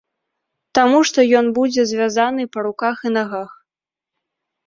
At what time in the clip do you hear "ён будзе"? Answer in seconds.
1.41-1.81